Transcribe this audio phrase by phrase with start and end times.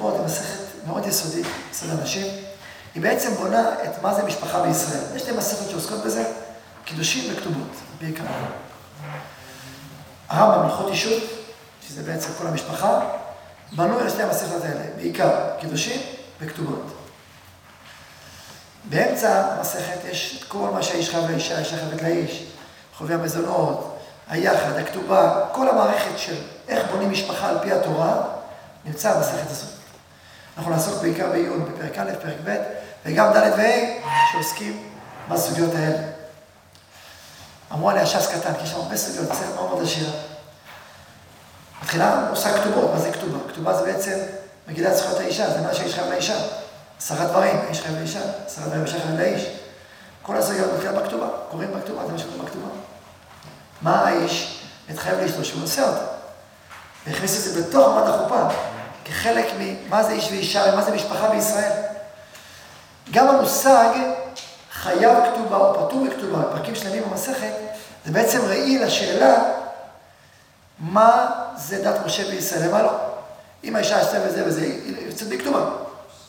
[0.00, 2.26] כתובות היא מסכת מאוד יסודית אצל אנשים.
[2.94, 5.16] היא בעצם בונה את מה זה משפחה בישראל.
[5.16, 6.24] יש שתי מסכת שעוסקות בזה,
[6.84, 7.68] קידושים וכתובות,
[8.00, 8.24] בעיקר.
[10.28, 11.22] הרמב"ם, הלכות אישות,
[11.88, 13.00] שזה בעצם כל המשפחה,
[13.72, 15.30] בנוי על שתי המסכות האלה, בעיקר
[15.60, 16.00] קידושים
[16.40, 16.86] וכתובות.
[18.84, 22.44] באמצע המסכת יש את כל מה שהאיש חייב לאישה, האישה חייבת לאיש,
[22.94, 23.98] חובי המזונות,
[24.28, 26.36] היחד, הכתובה, כל המערכת של
[26.68, 28.22] איך בונים משפחה על פי התורה,
[28.84, 29.79] נמצא במסכת הזאת.
[30.56, 32.56] אנחנו נעסוק בעיקר בעיון בפרק א', פרק ב',
[33.06, 34.88] וגם ד' וה', שעוסקים
[35.28, 35.98] בסוגיות האלה.
[37.72, 40.12] אמרו עליה ש"ס קטן, כי יש שם הרבה סוגיות, מסכת מאוד מאוד עשירה.
[41.82, 43.38] מתחילה מושג כתובות, מה זה כתובה?
[43.52, 44.18] כתובה זה בעצם
[44.68, 46.36] מגילת זכויות האישה, זה מה שיש חייב לאישה.
[46.98, 49.46] עשרה דברים, האיש חייב לאישה, עשרה דברים האישה חייב לאיש.
[50.22, 52.68] כל הסוגיות מתחילה בכתובה, קוראים בכתובה, זה מה שקוראים בכתובה.
[53.82, 56.04] מה האיש מתחייב לאשתו שהוא עושה אותה?
[57.06, 58.48] והכניס את זה בתוך עמד החופה,
[59.10, 61.72] כחלק ממה זה איש ואישה ומה זה משפחה בישראל.
[63.10, 63.88] גם המושג
[64.72, 67.52] חייב כתובה או פטור בכתובה, פרקים שלמים במסכת,
[68.04, 69.42] זה בעצם ראי לשאלה
[70.78, 72.92] מה זה דת משה בישראל ומה לא.
[73.64, 75.60] אם האישה עשתה וזה וזה, היא יוצאת בלי כתובה.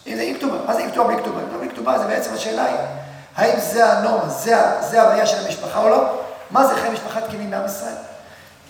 [0.07, 1.41] אם זה עם כתובה, מה זה עם כתובה בלי כתובה?
[1.59, 2.77] בלי כתובה זה בעצם השאלה היא,
[3.35, 4.55] האם זה הנורמה, זה,
[4.89, 6.21] זה הבעיה של המשפחה או לא?
[6.51, 7.95] מה זה חיי משפחה תקינים מעם ישראל?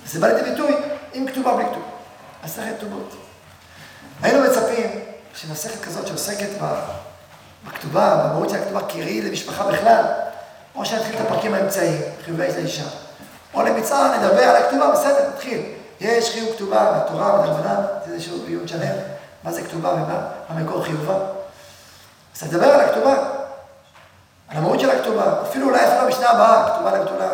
[0.05, 0.75] זה בא לידי ביטוי
[1.13, 1.85] עם כתובה בלי כתובה.
[2.43, 3.20] מסכת כתובות.
[4.23, 4.89] היינו מצפים
[5.35, 6.49] שמסכת כזאת שעוסקת
[7.67, 10.03] בכתובה, במהות של הכתובה כראי למשפחה בכלל,
[10.75, 12.83] או שנתחיל את הפרקים האמצעיים, חיובי האישה,
[13.53, 15.61] או למצער נדבר על הכתובה, בסדר, נתחיל.
[15.99, 18.95] יש חיוב כתובה מהתורה, מדרבנן, זה איזשהו עיון שלם,
[19.43, 21.15] מה זה כתובה ומה המקור חיובה.
[22.35, 23.13] אז נדבר על הכתובה,
[24.47, 27.29] על המהות של הכתובה, אפילו אולי אפילו המשנה הבאה, כתובה לגדולה,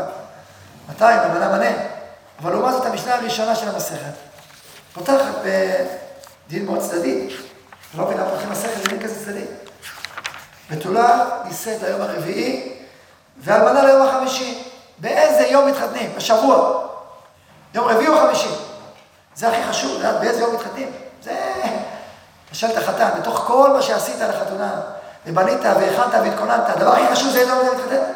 [0.90, 1.72] 200, אמנה מנה,
[2.42, 4.14] אבל לעומת זאת המשנה הראשונה של המסכת,
[4.94, 5.36] פותחת
[6.48, 7.30] בדין מאוד צדדי,
[7.98, 9.46] לא מבינה פותחים מסכת, זה דין כזה צדדי.
[10.72, 12.74] בתולה נישאת ליום הרביעי,
[13.38, 14.64] ואלמנה ליום החמישי.
[14.98, 16.14] באיזה יום מתחתנים?
[16.18, 16.84] בשבוע.
[17.74, 18.50] יום רביעי או חמישי?
[19.36, 20.92] זה הכי חשוב, לדעת באיזה יום מתחתנים.
[21.24, 21.54] זה...
[22.52, 24.82] תשאל את החתן, בתוך כל מה שעשית לחתונה,
[25.26, 28.12] ובנית והכנת והתכוננת, הדבר הכי חשוב זה איזה יום מתחתן.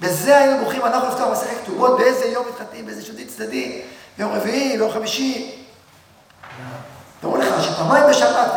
[0.00, 3.82] בזה היינו ברוכים, אנחנו לפתוח מסכת כתובות, באיזה יום מתחתנים, באיזה שודי צדדי,
[4.18, 5.63] ביום רביעי, ביום חמישי.
[7.24, 8.50] ואומרים לך שפעמיים בשבת,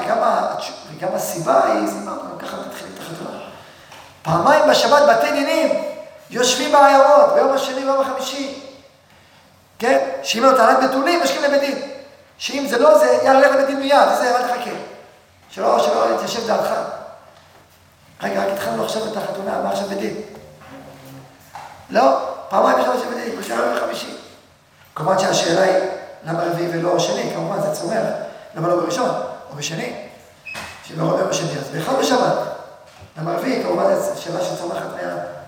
[0.97, 3.39] וגם, הסיבה היא, אמרנו, ככה מתחילים את החתונה.
[4.21, 5.83] פעמיים בשבת בתי דינים
[6.29, 8.59] יושבים בעיירות, ביום השני וביום החמישי.
[9.79, 10.09] כן?
[10.23, 11.81] שאם לא טענת בתולים, יושבים לבית דין.
[12.37, 14.69] שאם זה לא זה, יאללה, לך לבית דין מיד, וזה, אל תחכה.
[15.49, 16.69] שלא, שלא יתיישב דעתך.
[18.23, 20.21] רגע, רק התחלנו עכשיו את החתונה, מה עכשיו בית דין?
[21.89, 22.17] לא,
[22.49, 24.17] פעמיים בשבת בית דין, בשביל יום חמישי.
[24.95, 25.89] כמובן שהשאלה היא,
[26.25, 27.31] למה רביעי ולא שני?
[27.35, 28.03] כמובן, זה צומח.
[28.57, 29.09] למה לא בראשון?
[29.49, 29.93] או בשני?
[30.83, 32.37] שלא רואה ביום השני, אז באחד בשבת.
[33.17, 33.63] למה רביעי?
[33.63, 34.85] כמובן, זו שאלה שצומחת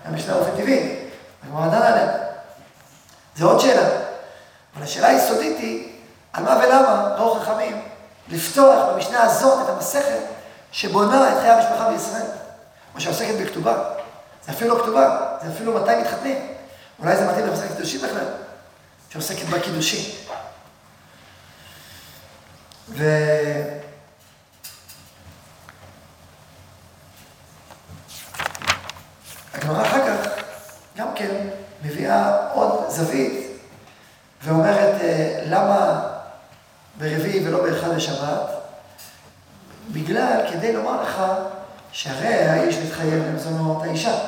[0.04, 0.96] מהמשנה באופן טבעי.
[1.44, 2.12] הגמרא דנה עליה.
[3.36, 3.88] זו עוד שאלה.
[4.76, 5.92] אבל השאלה היסודית היא,
[6.32, 7.82] על מה ולמה ראו חכמים
[8.28, 10.20] לפתוח במשנה הזאת את המסכת
[10.72, 12.26] שבונה את חיי המשפחה בישראל,
[12.94, 13.84] או שעוסקת בכתובה.
[14.46, 16.52] זה אפילו לא כתובה, זה אפילו מתי מתחתנים.
[16.98, 18.26] אולי זה מתאים למסכת קידושין בכלל,
[19.12, 20.14] שעוסקת בקידושין.
[22.90, 23.04] ו...
[29.54, 30.30] הגמרא אחר כך
[30.96, 31.48] גם כן
[31.84, 33.60] מביאה עוד זווית
[34.42, 35.00] ואומרת
[35.46, 36.02] למה
[36.98, 38.50] ברביעי ולא באחד לשבת?
[39.92, 41.22] בגלל, כדי לומר לך
[41.92, 44.18] שהרי האיש מתחייב למזונות האישה.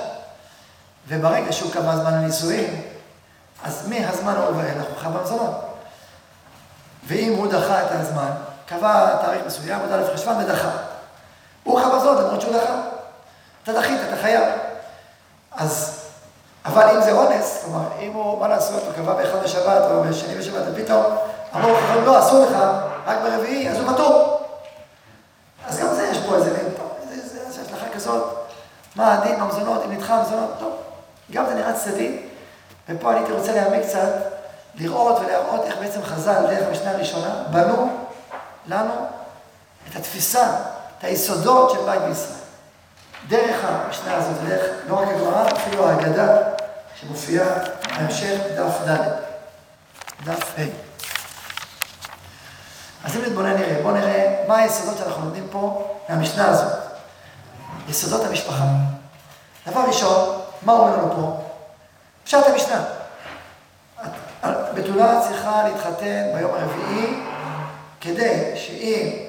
[1.08, 2.82] וברגע שהוא קבע זמן הנישואין,
[3.64, 5.54] אז מהזמן ההוא ואילך הוא חייב במזונות.
[7.06, 8.30] ואם הוא דחה את הזמן,
[8.72, 10.70] קבע תאריך מסוים, עוד א' חשוון ודחה.
[11.64, 12.74] הוא חייב במזונות למרות שהוא דחה.
[13.62, 14.44] אתה דחית, אתה חייב.
[15.56, 16.00] אז,
[16.64, 20.34] אבל אם זה אונס, כלומר, אם הוא, מה לעשות, הוא קבע באחד בשבת או בשני
[20.34, 21.04] בשבת, ופתאום
[21.54, 22.56] אמרו לך, לא, אסור לך,
[23.06, 24.40] רק ברביעי, אז הוא פטור.
[25.66, 28.24] אז גם זה, יש פה איזה מין, טוב, איזה השלכה כזאת,
[28.96, 30.72] מה הדין במזונות, אם נדחה במזונות, טוב,
[31.30, 32.18] גם זה נראה צדדי,
[32.88, 34.12] ופה אני הייתי רוצה להעמיק קצת,
[34.74, 38.01] לראות ולהראות איך בעצם חז"ל, דרך המשנה הראשונה, בנו
[38.66, 39.06] לנו
[39.90, 40.56] את התפיסה,
[40.98, 42.38] את היסודות של בית בישראל.
[43.28, 46.36] דרך המשנה הזאת, דרך לא רק הגמרא, אפילו ההגדה
[47.00, 47.48] שמופיעה
[47.88, 49.08] בהמשך דף ד',
[50.24, 50.62] דף ה'.
[53.04, 56.72] אז אם נתבונן נראה, בואו נראה מה היסודות שאנחנו לומדים פה מהמשנה הזאת.
[57.88, 58.64] יסודות המשפחה.
[59.66, 61.42] דבר ראשון, מה אומר לנו פה?
[62.24, 62.84] פשט המשנה.
[64.74, 67.22] בתולה צריכה להתחתן ביום הרביעי,
[68.02, 69.26] כדי שאם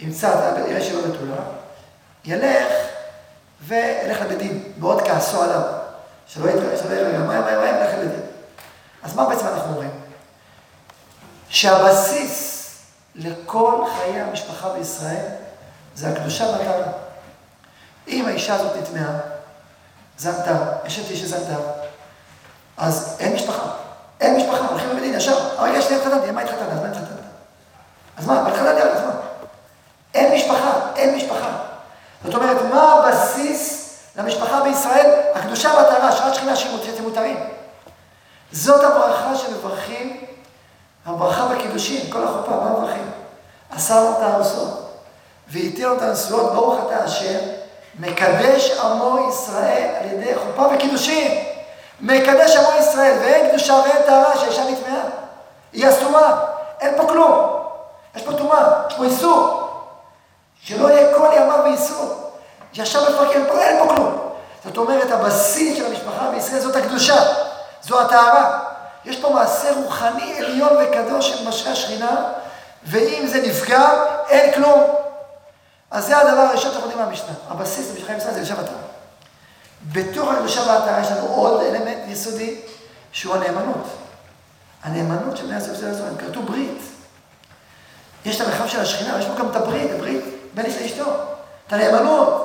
[0.00, 1.36] ימצא, יראה שלא בתולה,
[2.24, 2.72] ילך
[3.66, 5.62] וילך לבית דין, מאוד כעסו עליו,
[6.26, 8.20] שלא יראה, מה, מה, מה, ילך לבית דין.
[9.02, 9.90] אז מה בעצם אנחנו אומרים?
[11.48, 12.58] שהבסיס
[13.14, 15.26] לכל חיי המשפחה בישראל
[15.94, 16.92] זה הקדושה והטהרה.
[18.08, 19.18] אם האישה הזאת נטמעה,
[20.18, 21.56] זנתה, אשת איש שזנתה,
[22.76, 23.70] אז אין משפחה.
[24.20, 25.60] אין משפחה, הולכים לבית דין ישר.
[25.60, 26.72] הרגע שלי התחתנתי, מה התחתנת?
[26.72, 27.17] אז מה התחתנת?
[28.18, 28.42] אז מה?
[28.42, 29.10] בהתחלה אז מה?
[30.14, 31.50] אין משפחה, אין משפחה.
[32.24, 35.10] זאת אומרת, מה הבסיס למשפחה בישראל?
[35.34, 37.36] הקדושה והטהרה, שעת שכינה שאתם מותרים.
[38.52, 40.24] זאת הברכה שמברכים,
[41.06, 43.10] הברכה בקידושין, כל החופה, מה מברכים?
[44.18, 44.90] את הארסות,
[45.48, 47.38] והתיר לו את הנשואות, ברוך אתה השם,
[47.98, 51.44] מקדש עמו ישראל על ידי חופה וקידושין.
[52.00, 55.02] מקדש עמו ישראל, ואין קדושה ואין טהרה שהאישה נטמעה.
[55.72, 56.44] היא אסורה,
[56.80, 57.57] אין פה כלום.
[58.16, 59.68] יש פה טומאה, יש פה איסור.
[60.62, 62.30] שלא יהיה כל ימיו באיסור.
[62.74, 64.18] ישר מפרקים פה, אין פה כלום.
[64.64, 67.16] זאת אומרת, הבסיס של המשפחה בישראל זאת הקדושה,
[67.82, 68.60] זו הטהרה.
[69.04, 72.32] יש פה מעשה רוחני עליון וקדוש של משרה שכינה,
[72.84, 73.90] ואם זה נפגע,
[74.28, 74.94] אין כלום.
[75.90, 77.32] אז זה הדבר הראשון שאנחנו יודעים מהמשנה.
[77.48, 78.78] הבסיס למשפחה בישראל זה לשם הטהרה.
[79.92, 82.60] בתוך הקדושה וההטהרה יש לנו עוד אלמנט יסודי,
[83.12, 83.86] שהוא הנאמנות.
[84.82, 86.82] הנאמנות של בני הזוג זה לזו, הם כרתו ברית.
[88.28, 91.10] יש את המרחב של השכינה, יש פה גם את הברית, הברית בין איש לאשתו.
[91.66, 92.44] את הנאמנות.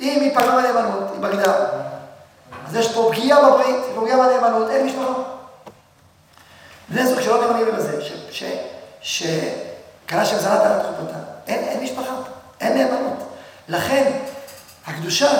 [0.00, 1.54] אם היא פגעה בנאמנות, היא בגדה,
[2.68, 5.12] אז יש פה פגיעה בברית, פגיעה בנאמנות, אין משפחה.
[6.88, 7.98] בני זוג שלא נאמנים בזה,
[9.00, 12.14] שקרה שם זרת על חופתה, אין, אין משפחה,
[12.60, 13.18] אין נאמנות.
[13.68, 14.12] לכן,
[14.86, 15.30] הקדושה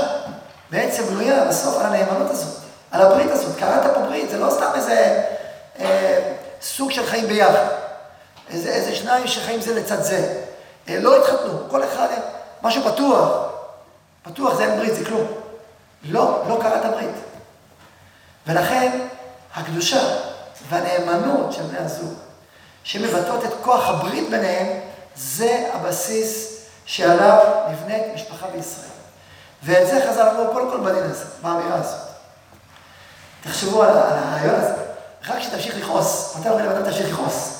[0.70, 2.60] בעצם בנויה בסוף על הנאמנות הזאת,
[2.90, 3.58] על הברית הזאת.
[3.58, 5.24] קראת פה ברית, זה לא סתם איזה
[5.80, 6.32] אה,
[6.62, 7.89] סוג של חיים ביחד.
[8.50, 10.42] איזה, איזה שניים שחיים זה לצד זה.
[10.88, 12.08] אה, לא התחתנו, כל אחד,
[12.62, 13.50] משהו פתוח.
[14.22, 15.26] פתוח זה אין ברית, זה כלום.
[16.02, 17.14] לא, לא קראת ברית.
[18.46, 18.98] ולכן,
[19.54, 20.16] הקדושה
[20.68, 22.14] והנאמנות של בני הזוג,
[22.84, 24.80] שמבטאות את כוח הברית ביניהם,
[25.16, 27.38] זה הבסיס שעליו
[27.70, 28.90] נבנית משפחה בישראל.
[29.62, 32.00] ואת זה חז"ל אמרו קודם כל בדין הזה, באמירה הזאת.
[33.42, 34.74] תחשבו על הרעיון הזה.
[35.28, 37.59] רק כשתמשיך לכעוס, מתי אומרים לבן תמשיך לכעוס?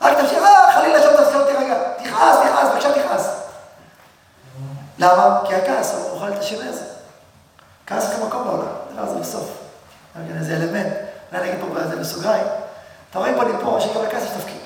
[0.00, 1.74] רק תמשיך, אה, חלילה שם תעשה אותי רגע.
[2.04, 3.40] תכעס, תכעס, בבקשה תכעס.
[4.98, 5.40] למה?
[5.46, 6.84] כי הכעס הוא אוכל את השינוי הזה.
[7.86, 9.50] כעס זה כמקום בעולם, דבר זה בסוף.
[10.36, 10.92] איזה אלמנט.
[11.32, 12.46] אולי נגיד פה זה בסוגריים.
[13.10, 14.60] אתה רואה פה לי פה, שגם לכעס יש תפקיד.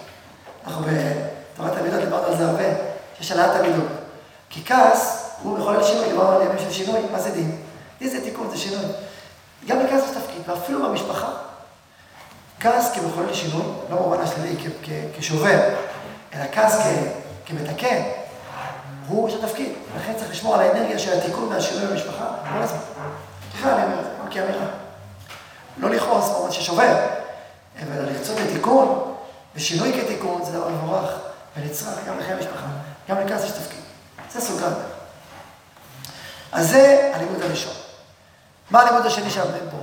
[0.66, 2.64] אנחנו בתורת המידות דיברנו על זה הרבה,
[3.18, 3.88] שיש העלאת המידות.
[4.50, 7.62] כי כעס הוא מחולל שינוי, דיברנו על ימים של שינוי, מה זה דין?
[7.98, 8.84] דין זה תיקון, זה שינוי.
[9.66, 11.28] גם לכעס יש תפקיד, ואפילו במשפחה.
[12.60, 14.56] כעס כמחולל שינוי, לא במובן השלילי
[15.18, 15.60] כשובר,
[16.34, 16.78] אלא כעס
[17.46, 18.02] כמתקן,
[19.08, 19.72] הוא יש תפקיד.
[19.96, 22.78] לכן צריך לשמור על האנרגיה של התיקון והשינוי במשפחה כל הזמן.
[23.58, 24.66] בכלל אני אומר זה, לא כאמירה.
[25.76, 26.96] לא לכעוס במובן ששובר,
[27.82, 29.14] אבל לרצות לתיקון,
[29.54, 31.10] ושינוי כתיקון זה דבר מבורך
[31.56, 32.66] ונצרך גם לחיי המשפחה,
[33.08, 33.80] גם לכעס יש תפקיד.
[34.32, 34.74] זה סוגריים.
[36.52, 37.72] אז זה הלימוד הראשון.
[38.70, 39.76] מה הלימוד השני שאומרים פה?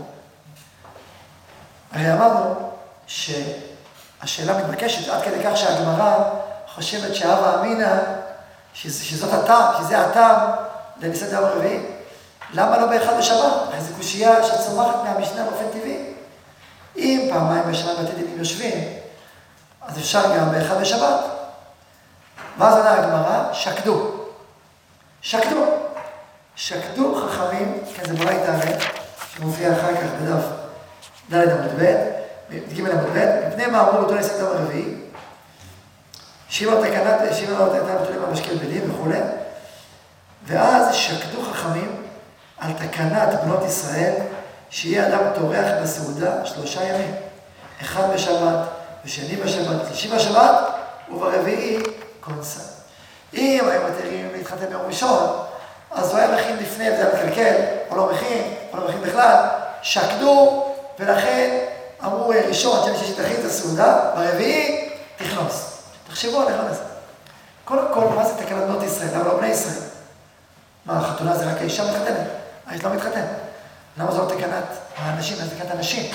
[1.92, 2.72] הרי אמרנו
[3.08, 6.16] שהשאלה מתבקשת עד כדי כך שהגמרא
[6.76, 7.96] חושבת שהווה אמינא,
[8.74, 10.40] שזאת הטעם, שזה הטעם
[11.02, 11.80] לניסת יום הרביעי.
[12.54, 13.54] למה לא באחד בשבת?
[13.68, 16.14] הרי זו קושייה שצומחת מהמשנה באופן טבעי.
[16.98, 18.94] אם פעמיים בשנה בתי דינים יושבים,
[19.82, 21.20] אז אפשר גם באחד בשבת.
[22.58, 24.12] ואז עונה הגמרא, שקדו.
[25.22, 25.66] שקדו.
[26.56, 28.74] שקדו חכמים, כן זה ברייתא הרי,
[29.36, 30.61] שמופיע אחר כך בדף
[31.34, 31.96] ד' עמוד ב',
[32.52, 34.94] ג' עמוד ב', מפני מה אמרו אותו ניסת יום הרביעי,
[36.50, 39.20] שימה תקנת, לא תקנת בתולים המשקל בנים וכולי,
[40.46, 41.96] ואז שקדו חכמים
[42.58, 44.14] על תקנת בנות ישראל,
[44.70, 47.16] שיהיה אדם טורח בסעודה שלושה ימים,
[47.82, 48.68] אחד בשבת,
[49.06, 50.56] ושני בשבת, שלישי בשבת,
[51.12, 51.78] וברביעי
[52.20, 52.62] קונסה.
[53.34, 55.44] אם היו מתירים להתחתן ביום ראשון,
[55.92, 57.56] אז הוא היה מכין לפני, וזה היה מקלקל,
[57.90, 59.46] או לא מכין, או לא מכין בכלל,
[59.82, 60.71] שקדו,
[61.02, 61.66] ולכן
[62.04, 65.78] אמרו ראשון, שני שישי תכין את הסעודה, ברביעי תכנוס.
[66.08, 66.84] תחשבו על הרעיון הזה.
[67.66, 69.10] קודם כל, מה זה תקנת בנות ישראל?
[69.14, 69.90] למה לא בני ישראל?
[70.86, 72.28] מה, החתונה זה רק האישה מתחתנת?
[72.68, 73.26] האיש לא מתחתן.
[73.98, 74.64] למה זה לא תקנת
[74.98, 76.12] האנשים, זה תקנת הנשים?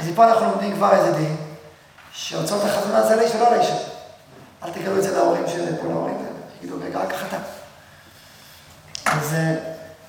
[0.00, 1.36] אז מפה אנחנו לומדים כבר איזה דין,
[2.12, 3.76] שהוצאות החתונה זה לאיש ולא לאישה.
[4.62, 6.26] אל תגלו את זה להורים של פה להורים,
[6.58, 7.40] תגידו, רגע, רק החתן.
[9.06, 9.34] אז,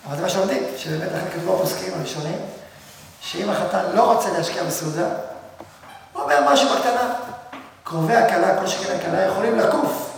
[0.08, 2.38] אבל זה מה שלומדים, שבאמת לכן כתבו הפוסקים הראשונים,
[3.26, 5.08] שאם החתן לא רוצה להשקיע בסעודה,
[6.14, 7.14] הוא אומר משהו בקטנה.
[7.84, 10.12] קרובי הכלה, כל שכן הכלה, יכולים לקוף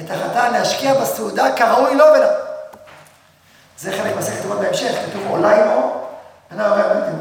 [0.00, 2.28] את החתן להשקיע בסעודה כראוי לו ולה.
[3.78, 6.04] זה חלק מהסכת כתובות בהמשך, כתוב עולה עמו,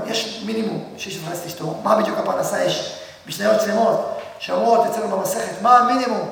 [0.06, 3.00] יש מינימום שיש לפרנס את אשתו, מה בדיוק הפרנסה יש?
[3.28, 6.30] משניות שלמות שאומרות אצלנו במסכת, מה המינימום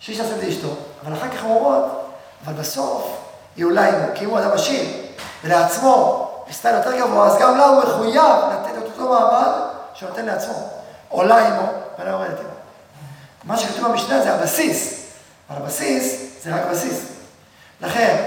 [0.00, 0.68] שיש לעשות לאשתו,
[1.04, 1.84] אבל אחר כך אומרות,
[2.44, 3.16] אבל בסוף
[3.56, 4.84] היא עולה עמו, כי אם הוא אדם עשיר,
[5.44, 9.52] ולעצמו, בסטייל יותר גבוה, אז גם לה הוא מחויב לתת את אותו מעמד
[9.94, 10.68] שנותן לעצמו.
[11.08, 11.68] עולה עמו,
[11.98, 12.48] ולא יורדת עמו.
[13.44, 15.06] מה שכתוב במשנה זה הבסיס,
[15.50, 17.12] אבל הבסיס זה רק בסיס.
[17.80, 18.24] לכן,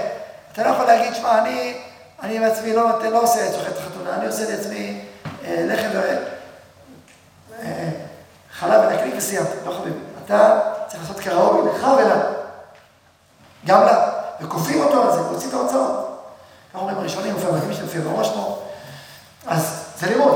[0.52, 1.78] אתה לא יכול להגיד, שמע, אני,
[2.22, 5.04] אני בעצמי לא נותן, לא עושה את צורכי החתונה, אני עושה לעצמי
[5.44, 6.16] אה, לחם ו...
[7.62, 7.88] אה,
[8.52, 9.98] חלב ונקליק וסיימת, לא חביבי.
[10.24, 12.20] אתה צריך לעשות כראוי לך ולה.
[13.66, 14.10] גם לה.
[14.40, 16.05] וכופים אותו על זה, להוציא את ההוצאות.
[16.76, 18.62] ככה אומרים הראשונים, מופיע מדהים שמופיע בראש פה.
[19.46, 20.34] אז זה לימוד.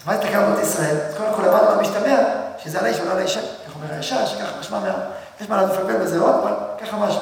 [0.00, 0.96] אז מה זה תקנות ישראל?
[1.08, 2.18] אז קודם כל למדנו במשתמע,
[2.58, 3.40] שזה על האיש ולא על האישה.
[3.40, 4.94] כך אומר האישה, שככה משמע מה...
[5.40, 7.20] יש מה לפלפל בזה עוד, אבל ככה משהו.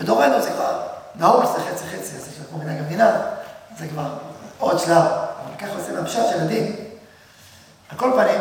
[0.00, 0.82] בדורנו זה כבר
[1.14, 3.20] נהוג שזה חצי חצי, זה כמו מנהג המדינה,
[3.78, 4.08] זה כבר
[4.58, 6.76] עוד שלב, אבל ככה זה מהפשט של הדין.
[7.88, 8.40] על כל פנים,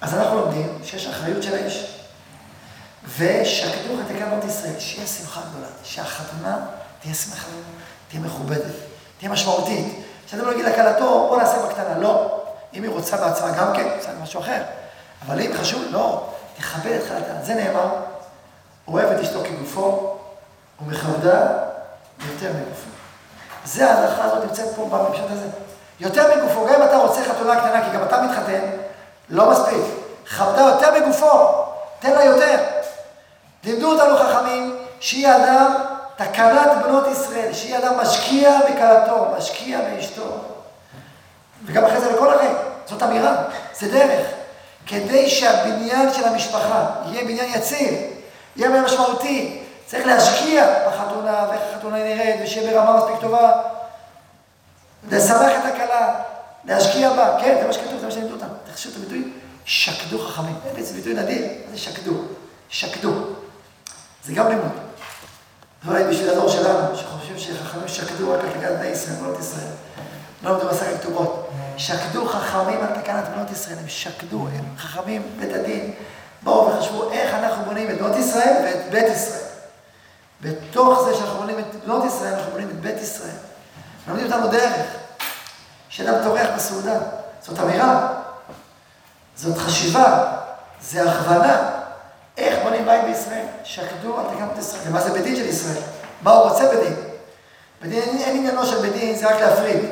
[0.00, 1.95] אז אנחנו לומדים שיש אחריות של האיש.
[3.08, 6.58] ושהכדור התקנות ישראל, שיהיה שמחה גדולה, שהחתונה
[7.00, 7.46] תהיה שמחה,
[8.08, 8.74] תהיה מכובדת,
[9.18, 10.06] תהיה משמעותית.
[10.26, 12.40] שאתם לא נגיד לכלתו, בוא נעשה בקטנה, לא.
[12.74, 14.62] אם היא רוצה בעצמה גם כן, זה משהו אחר.
[15.26, 17.42] אבל אם חשוב, לא, תכבד את חלתה.
[17.42, 17.88] זה נאמר,
[18.88, 20.16] אוהב את אשתו כגופו,
[20.80, 21.40] ומכבדה
[22.28, 22.90] יותר מגופו.
[23.64, 25.46] זה ההדרכה הזאת נמצאת פה בממשל הזה.
[26.00, 28.60] יותר מגופו, גם אם אתה רוצה חתונה קטנה, כי גם אתה מתחתן,
[29.28, 29.84] לא מספיק.
[30.36, 31.64] כבדה יותר מגופו,
[31.98, 32.75] תן לה יותר.
[33.66, 35.74] לימדו אותנו חכמים שהיא אדם,
[36.16, 40.40] תקנת בנות ישראל, שהיא אדם משקיע בכלתו, משקיע באשתו.
[41.64, 42.48] וגם אחרי זה לכל הרי,
[42.86, 43.42] זאת אמירה,
[43.78, 44.26] זה דרך.
[44.86, 47.94] כדי שהבניין של המשפחה יהיה בניין יציב,
[48.56, 53.52] יהיה בניין משמעותי, צריך להשקיע בחתונה, ואיך החתונה נראית, ושיהיה ברמה מספיק טובה.
[55.10, 56.14] לשמח את הכלה,
[56.64, 58.46] להשקיע בה, כן, זה מה שכתוב, זה מה שלימדו אותם.
[58.72, 59.22] תחשבו את הביטוי,
[59.64, 60.56] שקדו חכמים.
[60.78, 62.12] זה ביטוי נדיר, מה זה שקדו?
[62.68, 63.35] שקדו.
[64.26, 64.72] זה גם לימוד.
[65.86, 69.68] אולי בשביל הדור שלנו, שחושבים שחכמים שקדו רק על תקנת בני ישראל, בנות ישראל.
[70.42, 71.48] לא למדו מסך הכתובות.
[71.76, 75.94] שקדו חכמים על תקנת בנות ישראל, הם שקדו, הם חכמים בית הדין.
[76.42, 79.46] באו וחשבו איך אנחנו בונים את בנות ישראל ואת בית ישראל.
[80.40, 83.36] בתוך זה שאנחנו בונים את בנות ישראל, אנחנו בונים את בית ישראל.
[84.08, 84.86] לומדים אותנו דרך.
[85.88, 86.98] שאדם טורח בסעודה.
[87.42, 88.08] זאת אמירה,
[89.36, 90.36] זאת חשיבה,
[90.82, 91.75] זה הכוונה.
[92.36, 93.44] איך בונים בית בישראל?
[93.64, 94.82] שקדו על תקנות ישראל.
[94.86, 95.82] ומה זה בית של ישראל?
[96.22, 96.94] מה הוא רוצה בדין?
[97.82, 99.84] בדין אין, אין עניינו של בית דין, זה רק להפריד.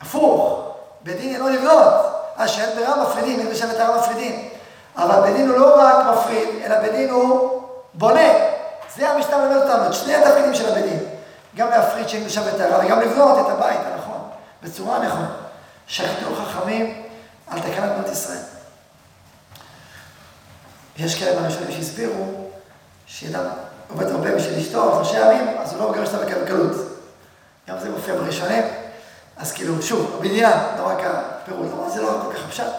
[0.00, 0.60] הפוך,
[1.02, 1.94] בית דין אינו לבנות.
[2.38, 4.48] אה, שאין ברירה מפרידים, בשם את הרע מפרידים.
[4.96, 7.62] אבל בית דין הוא לא רק מפריד, אלא בית דין הוא
[7.94, 8.32] בונה.
[8.96, 10.98] זה המשטר מלמד אותנו, את שני התפקידים של הבית דין.
[11.56, 14.20] גם להפריד שאין בשם את הרע, וגם לבנות את הבית הנכון,
[14.62, 15.28] בצורה נכונה.
[15.86, 17.02] שקדו חכמים
[17.46, 18.57] על תקנת בנות ישראל.
[20.98, 22.24] יש כאלה מהראשונים שהסבירו
[23.06, 23.44] שאדם
[23.88, 26.72] עובד הרבה בשביל אשתו, שלושה ימים, אז הוא לא מגרש אותה בקלות.
[27.68, 28.62] גם זה מופיע בראשונים.
[29.36, 32.72] אז כאילו, שוב, הבניין, לא רק הפירוט, אבל זה לא כל כך הפשט.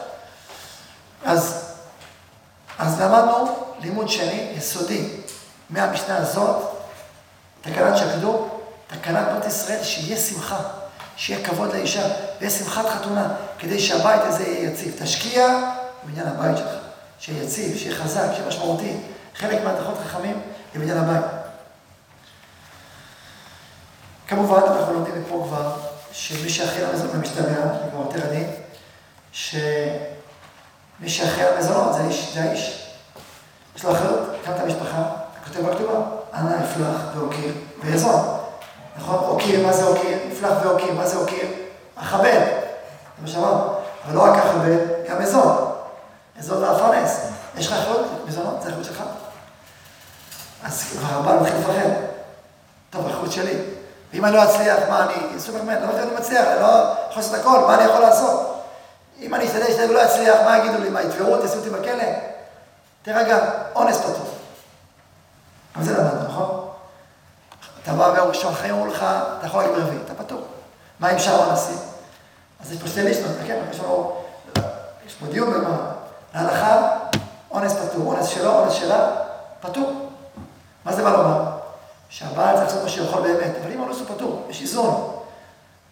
[1.25, 1.65] אז,
[2.79, 5.09] אז למדנו לימוד שני, יסודי,
[5.69, 6.55] מהמשנה הזאת,
[7.61, 8.47] תקנת שקדו,
[8.87, 10.59] תקנת בת ישראל, שיהיה שמחה,
[11.15, 12.07] שיהיה כבוד לאישה,
[12.39, 13.27] ויהיה שמחת חתונה,
[13.59, 14.95] כדי שהבית הזה יהיה יציב.
[14.99, 15.47] תשקיע
[16.03, 16.78] בבניין הבית שלך.
[17.19, 18.97] שיהיה יציב, שיהיה חזק, שיהיה משמעותי.
[19.35, 20.41] חלק מהדרכות חכמים
[20.75, 21.25] לבניין הבית.
[24.27, 25.71] כמובן, אנחנו לומדים מפה כבר,
[26.11, 28.51] שמי שאחראי למזונות במשתמע, זה כבר יותר הדין,
[29.31, 29.59] שמי
[31.07, 32.85] שאחראי למזונות זה האיש, זה האיש.
[33.75, 35.03] יש לו אחריות, הקמת המשפחה,
[35.47, 36.01] כותב בכתובה,
[36.33, 38.37] אנא אפלח ואוקיר ואזון.
[38.97, 39.15] נכון?
[39.15, 40.17] אוקיר, מה זה אוקיר?
[40.33, 41.47] אפלח ואוקיר, מה זה אוקיר?
[41.95, 42.45] אכבד,
[43.17, 43.73] זה מה שאמרנו.
[44.05, 44.77] אבל לא רק אכבד,
[45.09, 45.69] גם אזון.
[46.39, 47.19] אזור והפרנס.
[47.57, 48.05] יש לך אחריות?
[48.27, 49.03] מזונות, זה אחריות שלך.
[50.63, 51.89] אז כבר הבעל מתחיל לפחד.
[52.89, 53.57] טוב, אחריות שלי.
[54.13, 55.81] ואם אני לא אצליח, מה אני סופרמן?
[55.81, 58.63] לא יודע אם אני לא יכול לעשות הכל, מה אני יכול לעשות?
[59.19, 60.89] אם אני אשתדל שאני לא אצליח, מה יגידו לי?
[60.89, 62.03] מה, יתבעו אותי, יעשו אותי בכלא?
[63.03, 63.39] תירגע,
[63.75, 64.33] אונס פתור.
[65.75, 66.69] אבל זה למדנו, נכון?
[67.83, 69.05] אתה בא ביום ראשון, חיים אומרים לך,
[69.37, 70.47] אתה יכול להגיד רביעי, אתה פטור.
[70.99, 71.77] מה עם שאר האונסים?
[72.63, 73.59] אז יש פה שתי לישנות, כן,
[75.05, 75.78] יש פה דיון במה.
[78.39, 79.11] שלו או לשלה,
[79.59, 80.09] פטור.
[80.85, 81.57] מה זה בא לומר?
[82.09, 85.19] שהבעל צריך לעשות מה שיכול באמת, אבל אם האנוס הוא פטור, יש איזון.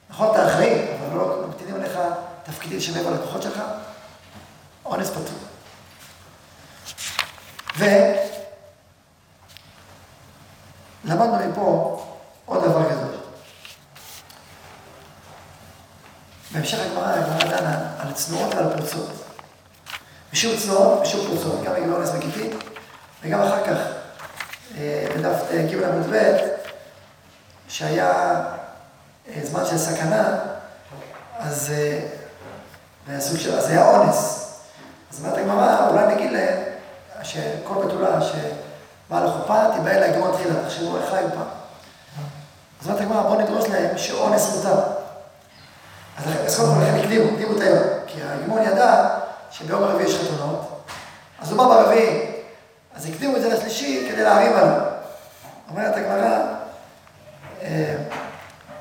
[0.09, 1.99] נכון, אתה אחראי, אבל לא ממתינים עליך
[2.43, 3.61] תפקידים שמעבר לכוחות שלך,
[4.85, 5.37] אונס פטור.
[11.05, 12.01] ולמדנו מפה
[12.45, 13.05] עוד דבר כזה.
[16.51, 19.26] בהמשך הגמרא, הגמרא דנה על צנועות ועל פרצות.
[20.37, 22.49] משום צנועות, משום פרצות, גם בגמרא נס וגיטין,
[23.23, 23.77] וגם אחר כך,
[24.77, 26.37] אה, בדף ג' עמוד ב',
[27.67, 28.11] שהיה
[29.27, 30.39] אה, זמן של סכנה,
[31.39, 31.73] אז
[33.07, 34.51] מהסוג של, אז היה אונס.
[35.11, 36.63] אז אומרת הגמרא, אולי נגיד להם,
[37.23, 41.47] שכל בתולה שבאה לחופה, תיבאה לה גמר תחילה, תחשבו איך חיו פעם.
[42.81, 44.81] אז אומרת הגמרא, בואו נדרוש להם שאונס מותר.
[46.45, 47.83] אז קודם כל לכן הקדימו, הקדימו את היום.
[48.07, 49.17] כי הגמון ידע
[49.51, 50.83] שביום הרביעי יש חתונות,
[51.39, 52.31] אז הוא בא ברביעי,
[52.95, 54.81] אז הקדימו את זה לשלישי כדי להרים עליו.
[55.69, 56.39] אומרת הגמרא,
[57.61, 57.95] אה,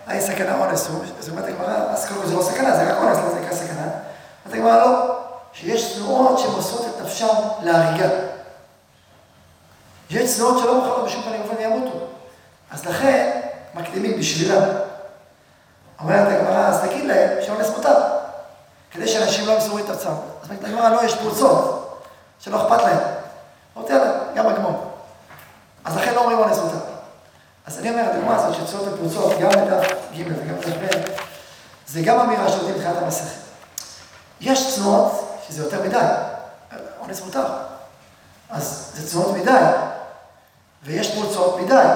[0.06, 3.16] היי סכנה אונס, אז אומרת הגמרא, אז קודם כל זה לא סכנה, זה רק אונס,
[3.16, 3.82] לא זה נקרא סכנה.
[3.82, 5.16] אומרת הגמרא, לא,
[5.52, 8.08] שיש תנועות שמוסרות את נפשם להריגה.
[10.10, 12.06] יש תנועות שלא מוכנות בשום פנים ואופן ימותו.
[12.70, 13.40] אז לכן,
[13.74, 14.62] מקדימים בשבילם.
[16.00, 18.15] אומרת הגמרא, אז תגיד להם שאונס מותר,
[18.96, 20.14] כדי שאנשים לא ימסרו את עצמם.
[20.42, 22.02] אז אומרת הגמרא, לא, יש פרוצות,
[22.40, 22.98] שלא אכפת להם.
[23.76, 24.90] אמרתי, יאללה, גם הגמור.
[25.84, 26.78] אז לכן לא אומרים אונס מותר.
[27.66, 31.10] אז אני אומר, הדוגמה הזאת של צורות הפרוצות, גם בדף ג' וגם בדף ב',
[31.86, 33.40] זה גם אמירה שעובדים בתחילת המסכת.
[34.40, 36.06] יש צנועות שזה יותר מדי,
[37.00, 37.46] אונס מותר.
[38.50, 39.64] אז זה צנועות מדי,
[40.82, 41.86] ויש פרוצות מדי.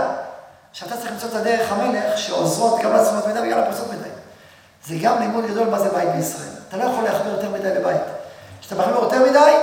[0.73, 4.09] שאתה צריך למצוא את הדרך המלך שעוזרות גם לצנועות מדי וגם לפרוצות מדי.
[4.87, 6.60] זה גם לימוד גדול מה זה בית בישראל.
[6.71, 8.00] אתה לא יכול להחמיר יותר מדי בבית.
[8.61, 9.57] כשאתה מחמיר יותר מדי,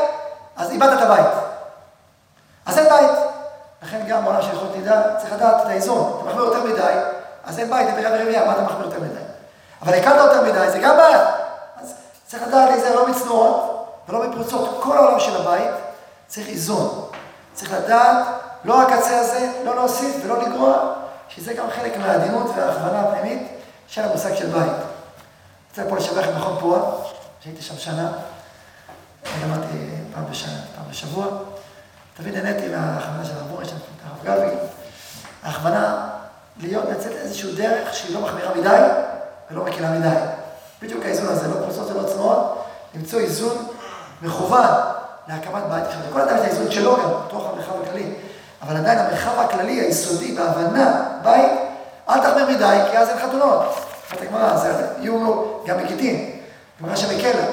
[0.58, 1.26] אז איבדת את הבית.
[2.66, 3.12] אז אין בית.
[3.84, 6.14] לכן גם בעולם של יכולת נידה, צריך לדעת את האיזון.
[6.16, 6.94] אתה מחמיר יותר מדי,
[7.46, 9.20] אז אין בית, אין בריאה ורבייה, מה אתה מחמיר יותר מדי?
[9.82, 11.26] אבל הקלת יותר מדי, זה גם בעיה.
[11.82, 11.94] אז
[12.28, 14.80] צריך לדעת להיזהר לא מצנועות ולא מפרוצות.
[14.84, 15.72] כל העולם של הבית
[16.28, 17.10] צריך איזון.
[17.54, 18.28] צריך לדעת
[18.63, 20.93] לא רק הקצה הזה, לא להוסיף ולא לגרוע,
[21.30, 23.48] שזה גם חלק מהעדינות וההכוונה הפנימית
[23.88, 24.97] של המושג של בית.
[25.80, 26.82] רוצה פה לשבח את מכון פועה,
[27.40, 28.12] שהייתי שם שנה,
[29.44, 29.78] למדתי
[30.13, 31.26] פעם בשנה, פעם בשבוע.
[32.18, 33.72] תמיד נהניתי מההכוונה של הרב את
[34.06, 34.56] הרב גבי.
[35.44, 36.10] ההכוונה
[36.58, 38.80] להיות, לצאת איזושהי דרך שהיא לא מחמירה מדי
[39.52, 40.16] ולא מקלה מדי.
[40.82, 43.68] בדיוק האיזון הזה, לא פרוסות ולא צנועות, למצוא איזון
[44.22, 44.70] מכוון
[45.28, 45.84] להקמת בית.
[45.86, 48.13] עכשיו, לכל אדם יש את האיזון שלו גם, בתוך המרחב הכללי.
[48.62, 51.52] אבל עדיין המרחב הכללי, היסודי, בהבנה, בית,
[52.10, 53.87] אל תחמיר מדי, כי אז אין חתונות.
[54.12, 56.39] אומרת הגמרא, זה יהיו גם מגיטין,
[56.82, 57.46] גמרא שמקלה.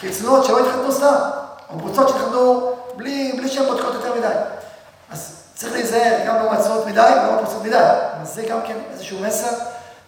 [0.00, 1.14] כי צנועות שלא יתחתנו סתם,
[1.70, 4.34] או קבוצות שיתחתנו בלי, בלי שהן בודקות יותר מדי.
[5.12, 7.76] אז צריך להיזהר גם לא מצוות מדי ולא מצוות מדי.
[8.22, 9.50] אז זה גם כן איזשהו מסר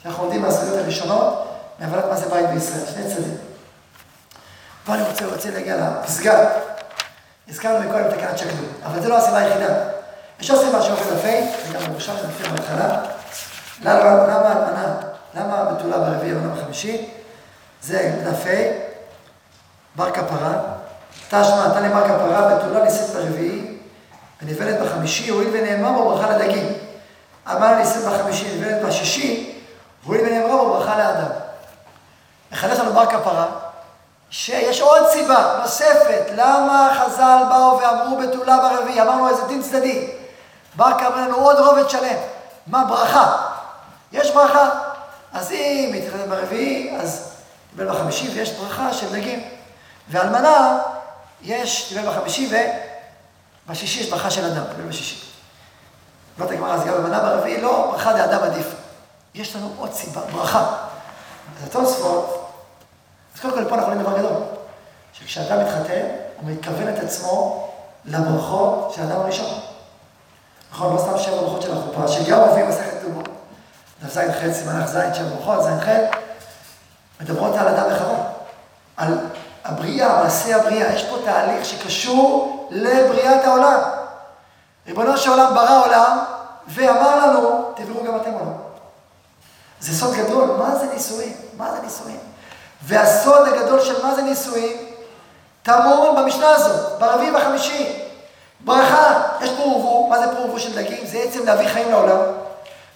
[0.03, 3.37] שאנחנו עומדים מהסוגיות הראשונות, מהבנת מה זה בית בישראל, שני צדדים.
[4.85, 6.49] פה אני רוצה, רוצה להגיע לפסגה.
[7.49, 9.75] הזכרנו מקודם תקנת שקדו, אבל זו לא הסיבה היחידה.
[10.41, 13.01] יש עוד סיבה שאוכל לפי, וגם במושב זה מופיע בהתחלה.
[13.83, 15.08] למה אלמנה,
[15.39, 17.07] למה בתולה ברביעי ולא בחמישי?
[17.83, 18.65] זה לפי,
[19.97, 20.53] בר כפרה.
[21.29, 23.79] תשמע, נתן לי בר כפרה, בתולה ניסית ברביעי,
[24.43, 26.73] ונבלת בחמישי, הואיל ונאמר בו ברכה לדגים.
[27.51, 29.61] אמר ניסית בחמישי, נבלת בשישי,
[30.05, 31.31] הואיל ונאמר בו ברכה לאדם.
[32.53, 33.47] מחדש לנו בר כפרה,
[34.31, 40.11] שיש עוד סיבה נוספת, למה חז"ל באו ואמרו בתולה ברביעי, אמרנו איזה דין צדדי.
[40.77, 42.17] בר קבע לנו עוד רובד שלם.
[42.67, 43.37] מה ברכה?
[44.13, 44.88] יש ברכה.
[45.33, 47.33] אז אם מתחתן ברביעי, אז
[47.71, 49.45] טיבל בחמישי ויש ברכה של דגים.
[50.09, 50.79] ואלמנה,
[51.43, 52.51] יש טיבל בחמישי
[53.67, 55.29] ובשישי יש ברכה של אדם, טיבל בשישי.
[56.39, 58.67] אומרת הגמרא, אז גם אלמנה ברביעי, לא, ברכה לאדם עדיף.
[59.35, 60.77] יש לנו עוד סיבה, ברכה.
[61.59, 62.51] אז התוספות,
[63.35, 64.43] אז קודם כל פה אנחנו רואים דבר גדול,
[65.13, 66.07] שכשאדם מתחתן,
[66.41, 67.69] הוא מתכוון את עצמו
[68.05, 69.61] לברכות של האדם הראשון.
[70.73, 72.98] נכון, לא סתם שבע ברכות של החופה, שגם מופיעים מסכת
[74.09, 75.89] ז' סימן ז' שבע ברכות, ז' ח',
[77.21, 78.19] מדברות על אדם וחווה.
[78.97, 79.19] על
[79.65, 80.95] הבריאה, מעשה הבריאה.
[80.95, 83.81] יש פה תהליך שקשור לבריאת העולם.
[84.87, 86.19] ריבונו של עולם ברא עולם,
[86.69, 88.53] ואמר לנו, תבראו גם אתם עולם.
[89.81, 91.33] זה סוד גדול, מה זה נישואים?
[91.57, 92.19] מה זה נישואים?
[92.83, 94.77] והסוד הגדול של מה זה נישואים,
[95.63, 98.03] טמון במשנה הזאת, ברביעי ובחמישי.
[98.61, 101.07] ברכה, יש פרו ורבו, מה זה פרו ורבו של דגים?
[101.07, 102.21] זה עצם להביא חיים לעולם.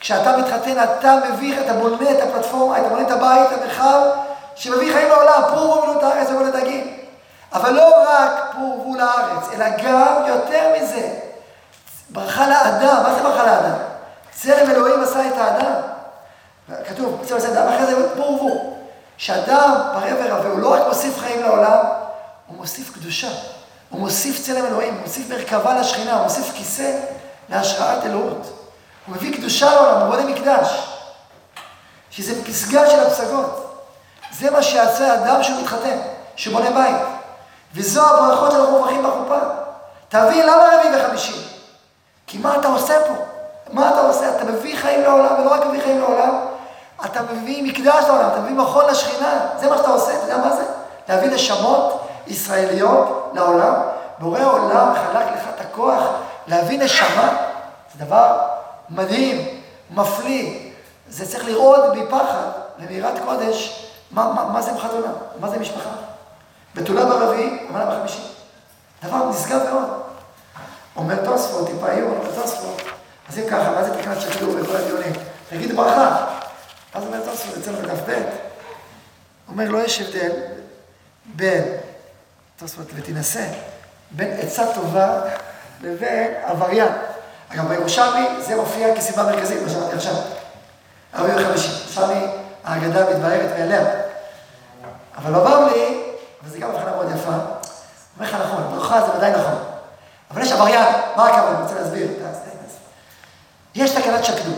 [0.03, 4.01] כשאתה מתחתן, אתה מביא, אתה בונה את הפלטפורמה, אתה בונה את הבית, את המרחב,
[4.55, 6.97] שמביא חיים לעולם, ורבו מילאות הארץ ובוא לדגים.
[7.53, 11.09] אבל לא רק פרו ורבו לארץ, אלא גם יותר מזה.
[12.11, 13.77] ברכה לאדם, מה זה ברכה לאדם?
[14.31, 15.73] צלם אלוהים עשה את האדם.
[16.89, 18.77] כתוב, צלם עשה את האדם, אחרי זה פרו ורבו.
[19.17, 21.79] שאדם פרה ורבה, הוא לא רק מוסיף חיים לעולם,
[22.47, 23.31] הוא מוסיף קדושה.
[23.91, 26.93] הוא מוסיף צלם אלוהים, הוא מוסיף מרכבה לשכינה, הוא מוסיף כיסא
[27.49, 28.62] להשראת אלוהות.
[29.07, 30.93] הוא מביא קדושה לעולם, הוא בונה מקדש.
[32.11, 33.79] שזה פסגה של הפסגות.
[34.33, 35.99] זה מה שיעשה אדם שהוא מתחתן,
[36.37, 36.97] שבונה בית.
[37.75, 39.39] וזו הברכות שאנחנו מברכים בחופה.
[40.09, 41.49] תבין למה רביעי וחמישי.
[42.27, 43.15] כי מה אתה עושה פה?
[43.71, 44.37] מה אתה עושה?
[44.37, 46.35] אתה מביא חיים לעולם, ולא רק מביא חיים לעולם,
[47.05, 49.41] אתה מביא מקדש לעולם, אתה מביא מכון לשכינה.
[49.61, 50.63] זה מה שאתה עושה, אתה יודע מה זה?
[51.09, 53.75] להביא נשמות ישראליות לעולם.
[54.19, 56.03] בורא עולם חלק לך את הכוח
[56.47, 57.29] להביא נשמה.
[57.93, 58.52] זה דבר
[58.95, 60.71] מדהים, מפליא.
[61.09, 65.91] זה צריך לראות מפחד ומיראת קודש מה, מה, מה זה חתונה, מה זה משפחה.
[66.75, 68.23] בתולה ברביעי, אמנה בחמישי.
[69.03, 70.03] דבר נשגב מאוד.
[70.97, 72.83] אומר תוספות, טיפה איום, אומר תוספות,
[73.29, 75.13] אז אם ככה, מה זה תקנת שכדור בכל הדיונים?
[75.49, 76.27] תגיד ברכה.
[76.95, 78.23] אז אומר תוספות, אצלנו בדף ב',
[79.49, 80.33] אומר, לא יש הבדל
[81.25, 81.65] בין,
[82.57, 83.47] תוספות, ותינשא,
[84.11, 85.21] בין עצה טובה
[85.81, 86.93] לבין עבריין.
[87.55, 90.15] אגב, בירושלמי זה מופיע כסיבה מרכזית, מה שאמרתי עכשיו.
[91.15, 92.27] ארבעים וחמישי, ירושלמי,
[92.65, 93.85] ההגדה מתבהרת מאליה.
[95.19, 96.03] אבל בבבלי,
[96.45, 99.59] וזו גם הבחנה מאוד יפה, אומר לך נכון, ברכה זה ודאי נכון.
[100.31, 101.57] אבל יש עבריין, מה הכוונה?
[101.57, 102.09] אני רוצה להסביר.
[103.75, 104.53] יש תקנת שקדו.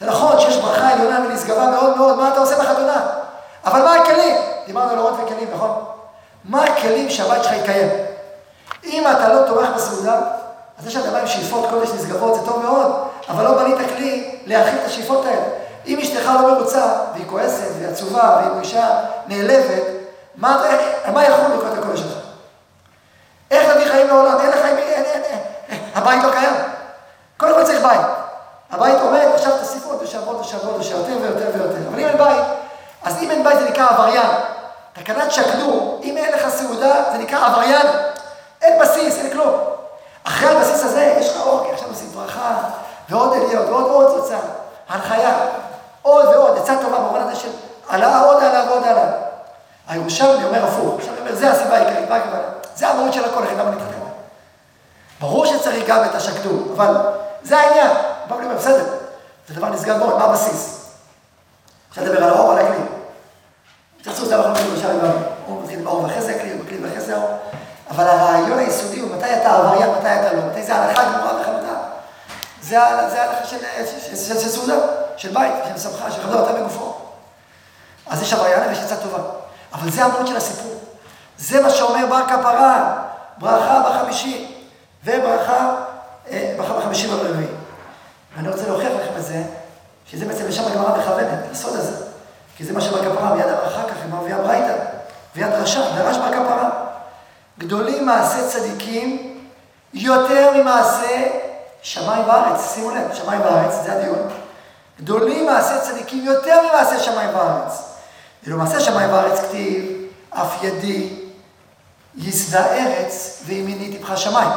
[0.00, 3.06] זה נכון שיש ברכה עליונה ונשגבה מאוד מאוד, מה אתה עושה בחתונה?
[3.64, 4.36] אבל מה הכלים?
[4.66, 5.84] דיברנו על אורות וכלים, נכון?
[6.44, 7.88] מה הכלים שהבית שלך יקיים?
[8.84, 10.20] אם אתה לא תומך בסעודה,
[10.80, 12.92] אז יש אדמה עם שאיפות קודש נשגבות, זה טוב מאוד,
[13.28, 15.44] אבל לא בנית כלי להכיל את השאיפות האלה.
[15.86, 19.82] אם אשתך לא מרוצה, והיא כועסת, והיא עצובה, והיא אישה נעלבת,
[20.36, 20.62] מה,
[21.12, 22.18] מה יכול לקרוא את הקודש שלך?
[23.50, 24.40] איך להביא חיים לעולם?
[24.40, 25.22] אין לך, אין, אין, אין,
[25.68, 26.54] אין, הבית לא קיים.
[27.36, 28.00] קודם כל צריך בית.
[28.70, 29.52] הבית עומד, עכשיו
[30.02, 31.88] ושבוע עוד ושבוע עוד יותר ויותר ויותר.
[31.88, 32.44] אבל אם אין בית,
[33.04, 34.30] אז אם אין בית זה נקרא עבריין.
[34.92, 37.86] תקנת שקדו, אם אין לך סעודה, זה נקרא עבריין.
[38.62, 39.69] אין בסיס, אין כלום.
[40.24, 42.58] אחרי הבסיס הזה יש לך אור, כי עכשיו עושים ברכה,
[43.08, 44.38] ועוד עליות, ועוד עוד תוצאה.
[44.88, 45.34] הנחיה,
[46.02, 47.48] עוד ועוד, עצה טובה במובן הזה של
[47.88, 49.10] עלה עוד עלה ועוד עלה.
[49.88, 52.48] הירושלמי אומר הפוך, עכשיו אומר, זה הסיבה העיקרית, מה הכוונה?
[52.74, 54.00] זה המהות של הכל, לכן למה נתחתן?
[55.20, 56.96] ברור שצריך גם את השקדו, אבל
[57.42, 57.90] זה העניין.
[58.28, 58.84] באו לי בסדר,
[59.48, 60.90] זה דבר נשגב מאוד, מה הבסיס?
[61.90, 62.84] אפשר לדבר על האור, על הכלי.
[64.02, 67.38] תרצו, זה אנחנו עכשיו עם האור, מתחיל באור ואחרי זה הכלי, בכלי ואחרי זה האור.
[67.90, 71.74] אבל הרעיון היסודי הוא מתי אתה עבריין, מתי אתה לא, מתי זה הלכה גמורה וחמודה.
[72.62, 74.74] זה ההלכה של סעודה,
[75.16, 76.94] של בית, של שמחה, של חדור, אתה בגופו.
[78.06, 79.18] אז יש עבריין ויש עצה טובה.
[79.74, 80.74] אבל זה המהות של הסיפור.
[81.38, 83.02] זה מה שאומר בר כפרה,
[83.38, 84.62] ברכה בחמישי,
[85.04, 85.74] וברכה
[86.30, 87.46] אה, ברכה בחמישי וברביעי.
[88.36, 89.42] ואני רוצה להוכיח לכם את זה,
[90.06, 92.04] שזה בעצם לשם הגמרא מכוונת, הסוד הזה.
[92.56, 94.74] כי זה מה שבר כפרה, מיד אחר כך היא מביאה ברייתא,
[95.36, 96.89] ויד רשע, דרש בר כפרה.
[97.60, 99.36] גדולים מעשי צדיקים
[99.94, 101.28] יותר ממעשה
[101.82, 102.74] שמיים וארץ.
[102.74, 104.28] שימו לב, שמיים וארץ, זה הדיון.
[105.00, 107.82] גדולים מעשי צדיקים יותר ממעשה שמיים וארץ.
[108.42, 109.84] ואילו מעשה שמיים וארץ כתיב,
[110.30, 111.08] אף ידי
[112.16, 114.50] יסדה ארץ וימיני טיפחה שמיים.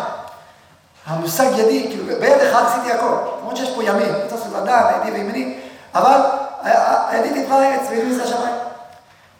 [1.05, 5.11] המושג ידי, כאילו ביד אחד עשיתי הכל, למרות שיש פה ימין, אתה עושה אדם, ידי
[5.11, 5.59] וימיני,
[5.95, 6.19] אבל
[7.09, 8.55] הידי טיפחה ארץ וימיני יסדה שמיים.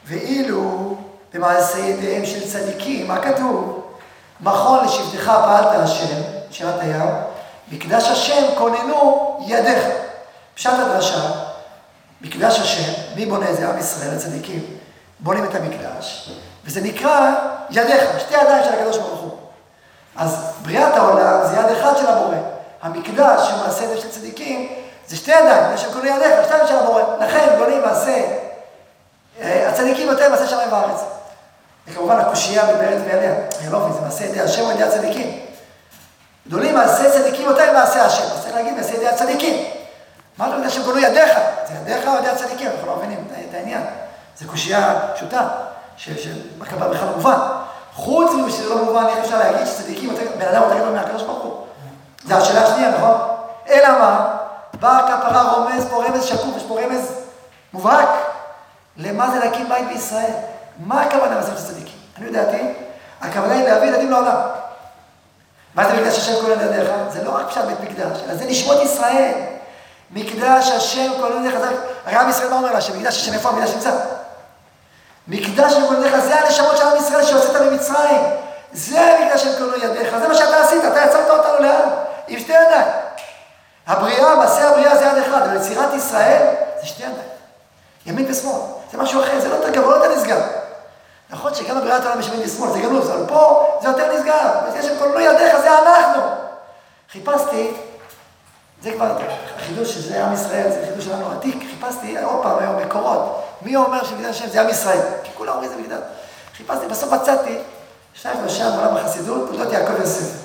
[0.05, 0.92] ואילו
[1.33, 3.83] במעשה ידיהם של צדיקים, מה כתוב?
[4.41, 7.09] מכון לשבטך פעלת השם, שירת הים,
[7.71, 9.83] מקדש השם כוננו ידיך.
[10.55, 11.31] פשט הדרשה,
[12.21, 13.69] מקדש השם, מי בונה את זה?
[13.69, 14.65] עם ישראל, הצדיקים,
[15.19, 16.29] בונים את המקדש,
[16.65, 17.31] וזה נקרא
[17.69, 19.37] ידיך, שתי ידיים של הקדוש ברוך הוא.
[20.15, 22.35] אז בריאת העולם זה יד אחד של הבורא.
[22.81, 24.69] המקדש שהוא מעשה ידיהם של צדיקים,
[25.07, 27.01] זה שתי ידיים, יש שם כוננו ידיך, שתיים של הבורא.
[27.19, 28.21] לכן בונים מעשה,
[29.41, 31.01] אה, הצדיקים יותר מעשה שמיים וארץ.
[31.87, 33.33] וכמובן הקושייה מתבהרת מעליה.
[33.61, 35.39] אני לא מבין, זה מעשה ידי השם או ידי הצדיקים.
[36.47, 39.65] גדולים מעשה צדיקים יותר ממעשה השם, אז צריך להגיד מעשה ידי הצדיקים.
[40.37, 41.29] מה אתה יודע קוראים ידיך?
[41.67, 42.69] זה ידיך או ידי הצדיקים?
[42.71, 43.81] אנחנו לא מבינים את העניין.
[44.39, 45.47] זו קושייה פשוטה,
[45.97, 47.37] שמקבל בכלל מובן.
[47.93, 51.23] חוץ מזה שזה לא מובן, איך אפשר להגיד שצדיקים יותר, בן אדם יותר גדול מהקדוש
[51.23, 51.65] ברוך הוא?
[52.27, 53.17] זו השאלה השנייה, נכון?
[53.69, 54.37] אלא מה?
[54.79, 57.11] בא הכפרה רומז פה רמז שקוף, יש פה רמז
[57.73, 58.09] מובהק.
[58.97, 60.33] למה זה להקים בית בישראל?
[60.77, 61.97] מה הכוונה במסכת הצדיקים?
[62.17, 62.61] אני יודעתי,
[63.21, 64.35] הכוונה היא להביא ילדים לעולם.
[65.75, 66.89] מה זה מקדש השם כל ידיך?
[67.09, 69.33] זה לא רק פשט בית מקדש, אלא זה נשמות ישראל.
[70.11, 71.55] מקדש השם כל ידיך,
[72.05, 72.81] הרי עם ישראל מה אומר לה?
[72.81, 73.91] שמקדש השם איפה המקדש נמצא?
[75.27, 78.21] מקדש השם כל ידיך זה הנשמות של עם ישראל שהוצאת ממצרים.
[78.73, 81.89] זה מקדש השם כל ידיך, זה מה שאתה עשית, אתה יצרת אותנו לאן?
[82.27, 82.87] עם שתי ידיים.
[83.87, 86.45] הבריאה, מעשה הבריאה זה יד אחד, אבל יצירת ישראל
[86.81, 87.17] זה שתי ידיים.
[88.05, 90.62] ימין ושמאל, זה משהו אחר, זה לא יותר גבוה, לא יותר נשגב.
[91.33, 94.49] נכון שגם בבריאת העולם יש ימין ושמאל, זה גנוז, אבל פה זה יותר נשגב.
[94.67, 96.21] וזה לא ידיך, זה אנחנו.
[97.11, 97.73] חיפשתי,
[98.83, 99.17] זה כבר
[99.57, 103.43] החידוש שזה עם ישראל, זה חידוש שלנו עתיק, חיפשתי עוד פעם היום מקורות.
[103.61, 104.99] מי אומר שמגדל השם זה עם ישראל?
[105.23, 105.99] כי כולם אומרים זה מגדל.
[106.57, 107.57] חיפשתי, בסוף מצאתי,
[108.13, 110.43] שניים שלושה בעולם החסידות, תולדות יעקב יוסף.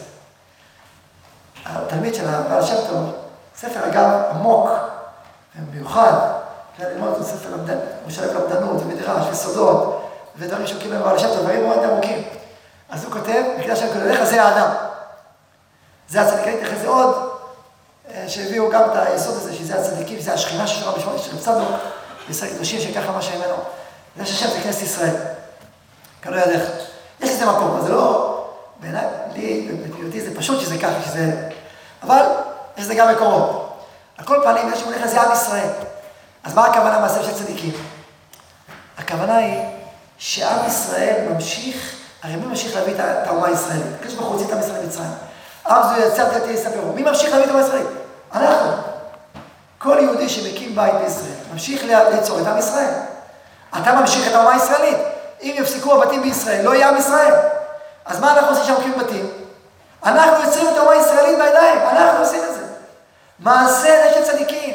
[1.66, 3.12] התלמיד של הבעל שם טוב,
[3.56, 4.70] ספר אגב עמוק
[5.56, 6.12] ומיוחד,
[6.72, 7.48] אפשר ללמוד אותו ספר
[8.04, 9.97] הוא שלב למדנות ומדרש וסודות
[10.38, 12.22] ודברים שהוא קיבל בבעל שם דברים מאוד עמוקים.
[12.88, 14.70] אז הוא כותב, מקדש שם כותב, זה האדם.
[16.08, 17.30] זה הצדיקים, אחרי זה עוד,
[18.14, 21.68] אה, שהביאו גם את היסוד הזה, שזה הצדיקים, זה השכינה של רבי שמעון, של צדוק,
[22.30, 23.54] ישראל קדושים שככה מה ממנו.
[24.16, 25.14] זה השם זה כנסת ישראל.
[26.22, 26.62] כאן לא ידיך.
[27.20, 28.34] יש לזה מקום, אבל זה לא,
[28.80, 31.48] בעיניי, לי, בפניותי זה פשוט שזה ככה, שזה...
[32.02, 32.22] אבל
[32.76, 33.78] יש לזה גם מקורות.
[34.18, 35.68] על כל פנים, יש מוליך לזה עם ישראל.
[36.44, 37.72] אז מה הכוונה מעשה של צדיקים?
[38.98, 39.62] הכוונה היא
[40.18, 43.86] שעם ישראל ממשיך, הרי מי ממשיך להביא את האומה הישראלית?
[44.00, 45.10] הקדוש ברוך הוא הוציא את עם ישראל ממצרים.
[45.66, 46.92] עם זו יצר תתי יספרו.
[46.92, 47.88] מי ממשיך להביא את האומה הישראלית?
[48.34, 48.70] אנחנו.
[49.78, 52.90] כל יהודי שמקים בית בישראל, ממשיך ליצור את עם ישראל.
[53.82, 54.98] אתה ממשיך את האומה הישראלית.
[55.42, 57.34] אם יפסקו הבתים בישראל, לא יהיה עם ישראל.
[58.04, 59.30] אז מה אנחנו עושים שם מקימים בתים?
[60.04, 62.60] אנחנו יוצרים את האומה הישראלית בידיים, אנחנו עושים את זה.
[63.38, 64.74] מעשה נשת צדיקים.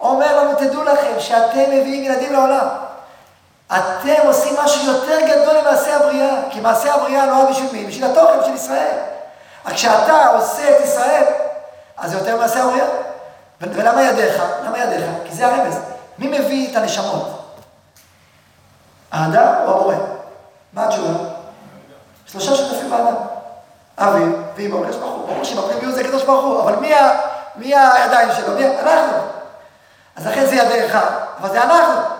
[0.00, 2.87] אומר לנו, תדעו לכם שאתם מביאים ילדים לעולם.
[3.76, 7.86] אתם עושים משהו יותר גדול ממעשה הבריאה, כי מעשה הבריאה נועד בשביל מי?
[7.86, 8.96] בשביל התוכן של ישראל.
[9.66, 11.24] רק כשאתה עושה את ישראל,
[11.96, 12.86] אז זה יותר מעשה הבריאה.
[13.60, 14.42] ולמה ידיך?
[14.64, 15.04] למה ידיך?
[15.24, 15.78] כי זה הרמז.
[16.18, 17.38] מי מביא את הנשמות?
[19.12, 19.94] האדם או הבורא?
[20.72, 21.24] מה התשובה?
[22.26, 23.14] שלושה שותפים באדם.
[23.98, 24.24] אבי
[24.56, 25.26] ואמא הקדוש ברוך הוא.
[25.26, 27.20] ברור שבפנימיות זה הקדוש ברוך הוא, אבל מי, ה,
[27.56, 28.54] מי הידיים שלו?
[28.54, 28.66] מי?
[28.66, 29.18] אנחנו.
[30.16, 30.98] אז לכן זה ידיך,
[31.40, 32.17] אבל זה אנחנו.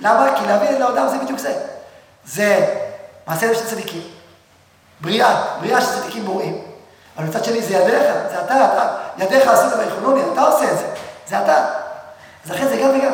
[0.00, 0.34] למה?
[0.38, 1.54] כי להביא לאדם זה בדיוק זה.
[2.24, 2.76] זה
[3.26, 4.02] מעשה של צדיקים.
[5.00, 6.64] בריאה, בריאה של צדיקים בוראים.
[7.16, 10.86] אבל מצד שני זה ידיך, זה אתה, אתה, ידיך עשית ויכולוני, אתה עושה את זה,
[11.26, 11.64] זה אתה.
[12.44, 13.12] אז לכן זה גם וגם.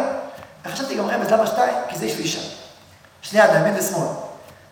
[0.64, 1.74] וחשבתי גם רמז, למה שתיים?
[1.88, 2.40] כי זה איש ואישה.
[3.22, 4.06] שני ידיים, ימין ושמאל.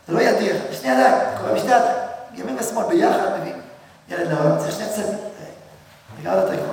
[0.09, 1.97] זה לא ידיר, שני ידיים, קורה בשני ידיים.
[2.35, 3.61] ימין ושמאל ביחד מביאים
[4.09, 4.85] ילד לעולם, צריך שני
[6.57, 6.73] כבר.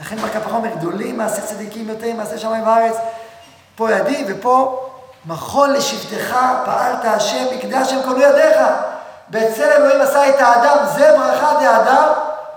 [0.00, 2.96] לכן בכפרה אומר, גדולים מעשה צדיקים יותר מעשה שמיים וארץ.
[3.76, 4.86] פה ידי ופה
[5.26, 8.58] מחול לשבטך פעלת השם מקדש שם כל ידיך.
[9.30, 12.08] בצלם אלוהים עשה את האדם, זה ברכה דאדם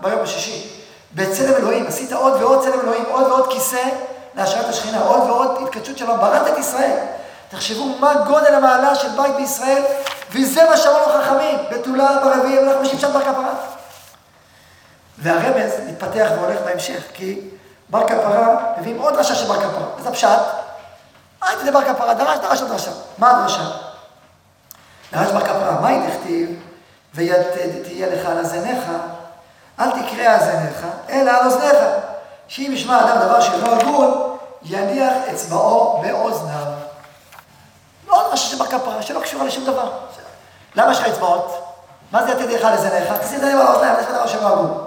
[0.01, 0.69] ביום השישי.
[1.15, 3.83] בצלם אלוהים, עשית עוד ועוד צלם אלוהים, עוד ועוד כיסא
[4.35, 6.97] להשארת השכינה, עוד ועוד התקדשות שלו, בראת את ישראל.
[7.49, 9.83] תחשבו מה גודל המעלה של בית בישראל,
[10.31, 13.53] וזה מה שאמרו חכמים, בתולה ברביעי, אנחנו משמשת בר כפרה.
[15.17, 17.39] והרמז מתפתח והולך בהמשך, כי
[17.89, 19.85] בר כפרה, מביאים עוד דרשה של בר כפרה.
[19.99, 20.39] אז הפשט,
[21.43, 22.91] אל תדבר כפרה, דרש, דרש הדרשה.
[23.17, 23.63] מה הדרשה?
[25.11, 26.59] דרש בר כפרה, מה היא תכתיב?
[27.13, 27.41] ויד
[27.83, 28.83] תהיה לך על הזניך,
[29.79, 31.77] אל תקרא על זניך, אלא על אוזניך.
[32.47, 36.65] שאם ישמע אדם דבר שאינו הגון, יניח אצבעו באוזניו.
[38.07, 39.91] לא דרשה של בר כפרה, שלא קשורה לשום דבר.
[40.75, 41.63] למה יש לך אצבעות?
[42.11, 43.13] מה זה יתד לך על זניך?
[43.21, 44.85] תשים את זה על האוזניים, יש לך דבר שאינו הגון.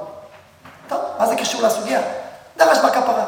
[0.88, 2.00] טוב, מה זה קשור לסוגיה?
[2.56, 3.24] דרש בר כפרה.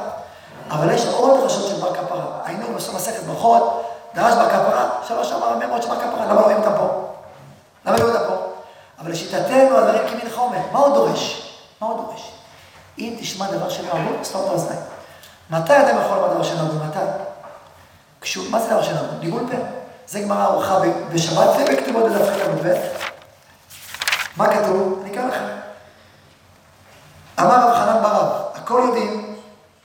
[0.73, 2.39] אבל יש עוד דרשות של בר כפרה.
[2.45, 3.83] היינו בסוף מסכת ברכות,
[4.15, 7.09] דרש בר כפרה, שלוש אמר הממות של בר כפרה, למה לא רואים אותם פה?
[7.87, 8.35] למה לא רואים אותם פה?
[8.99, 10.59] אבל לשיטתנו הדברים כמין חומר.
[10.73, 11.53] מה הוא דורש?
[11.81, 12.33] מה הוא דורש?
[12.99, 14.81] אם תשמע דבר שלא אמור, סתום את האוזניים.
[15.51, 16.85] מתי אדם יכול לומר דבר שלא אמור?
[16.89, 16.99] מתי?
[18.21, 19.13] כשהוא, מה זה דבר שלא אמור?
[19.21, 19.57] ניגול פה.
[20.07, 20.79] זה גמרא ארוחה
[21.13, 22.67] בשבת ובכתובות בדף חלק עמוד
[24.37, 25.01] מה כתוב?
[25.03, 25.45] אני אקרא לכם.
[27.41, 29.37] אמר רב חנן ברב, הכל יודעים,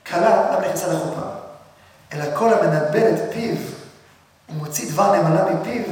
[0.08, 0.47] כלה
[0.78, 1.28] נכנסה לחופה.
[2.14, 3.56] אלא כל המנבל את פיו
[4.50, 5.84] ומוציא דבר נאמנה מפיו,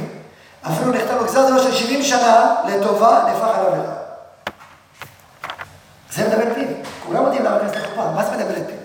[0.66, 3.94] אפילו נכתב לו גזר של 70 שנה לטובה, נהפך עליו לרע.
[6.10, 6.68] זה מדבר פיו.
[7.06, 8.10] כולם יודעים למה נכנס לחופה.
[8.10, 8.76] מה זה מדבר את פיו?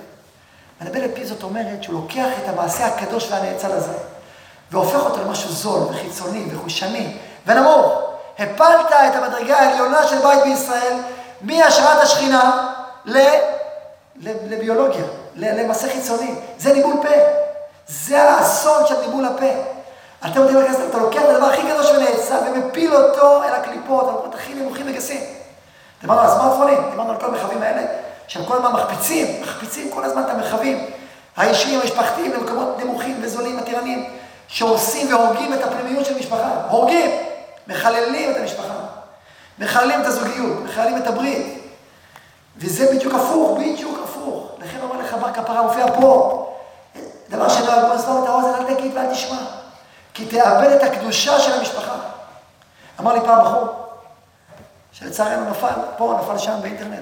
[0.81, 3.93] מדבר את פיו זאת אומרת שהוא לוקח את המעשה הקדוש והנאצל הזה,
[4.71, 8.01] והופך אותו למשהו זול וחיצוני וחושני ונמוך.
[8.39, 10.97] הפלת את המדרגה העליונה של בית בישראל
[11.41, 12.73] מהשראת השכינה
[14.21, 15.03] לביולוגיה,
[15.35, 16.31] למעשה חיצוני.
[16.57, 17.15] זה ניבול פה.
[17.87, 19.51] זה האסון של ניבול הפה.
[20.25, 24.35] אתם יודעים מה אתה לוקח את הדבר הכי קדוש ונאצל ומפיל אותו אל הקליפות, המקומות
[24.35, 25.21] הכי נמוכים וגסים.
[26.01, 27.81] דיברנו על הסמארטפונים, דיברנו על כל המרחבים האלה,
[28.27, 30.85] שהם כל הזמן מחפיצים, מחפיצים כל הזמן את המרחבים
[31.37, 34.09] האישיים, המשפחתיים, למקומות נמוכים וזולים, מתירניים,
[34.47, 36.51] שהורסים והורגים את הפנימיות של משפחה.
[36.69, 37.11] הורגים,
[37.67, 38.73] מחללים את המשפחה,
[39.59, 41.61] מחללים את הזוגיות, מחללים את הברית.
[42.57, 44.00] וזה בדיוק הפוך, בדיוק
[44.81, 46.47] לכן אומר לך בר כפרה מופיע פה.
[47.29, 49.37] דבר שלא יגמור לסתום את האוזן, אל תגיד ואל תשמע.
[50.13, 51.95] כי תאבד את הקדושה של המשפחה.
[52.99, 53.67] אמר לי פעם בחור,
[54.91, 55.67] שלצערנו נפל,
[55.97, 56.99] פה, נפל שם באינטרנט.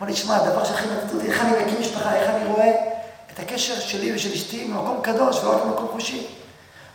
[0.00, 2.72] אמר לי, שמע, הדבר שהכי מטריד אותי, איך אני מקים משפחה, איך אני רואה
[3.34, 6.26] את הקשר שלי ושל אשתי ממקום קדוש ולא רק ממקום חושי.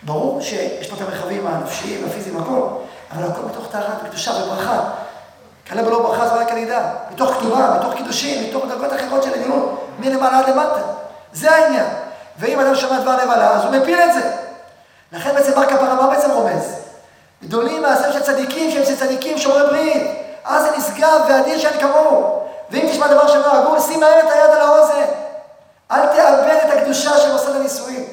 [0.04, 2.68] ברור שיש פה את המרחבים הנפשיים, הפיזיים, הכל,
[3.12, 4.80] אבל הכל מתוך טהרה וקדושה וברכה.
[5.68, 9.87] כלה בלא ברכה זה רק הלידה, מתוך כתובה, מתוך קידושים, מתוך דרגות אחרות של עליונות,
[10.00, 10.82] מלמעלה עד למטה.
[11.34, 11.86] זה העניין.
[12.40, 14.32] ואם אדם שומע דבר נבלה, אז הוא מפיל את זה.
[15.12, 16.76] לכן בעצם בר כפרה, מה בעצם רומז?
[17.44, 20.08] גדולים מעשים של צדיקים, שהם צדיקים שומרי ברית.
[20.46, 22.44] אז זה נשגב ואדיר שאין כמוהו.
[22.72, 25.06] ואם תשמע דבר שאומר הגון, שים מהר את היד על האוזן.
[25.92, 28.06] אל תאבד את הקדושה של מוסד הנישואים.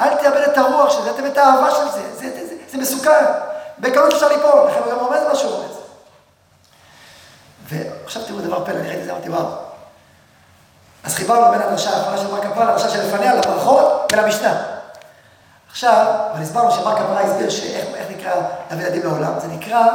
[0.00, 2.02] אל תאבד את הרוח של זה, תאבד את האהבה של זה.
[2.14, 3.24] זה, זה, זה, זה מסוכן.
[3.78, 5.76] בקלות אפשר ליפול, לכן הוא גם רומז מה שהוא רומז.
[7.68, 9.61] ועכשיו תראו דבר פלא, אני ראיתי את זה, אמרתי, וואו.
[11.04, 14.62] אז חיברנו בין הדרשה האחרונה של בר כפרה לדרשה שלפניה, לברכות ולמשנה.
[15.70, 18.32] עכשיו, אבל הסברנו שבר כפרה הסביר שאיך נקרא
[18.70, 19.86] להביא ילדים לעולם, זה נקרא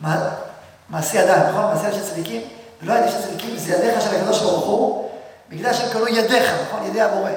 [0.00, 1.64] מעשי ידיים, נכון?
[1.64, 2.42] מעשי ידיים של צדיקים,
[2.82, 5.10] ולא ידיים של צדיקים, זה ידיך של הקדוש ברוך הוא,
[5.48, 6.86] בגלל שהם קראו ידיך, נכון?
[6.86, 7.30] ידי הבורא.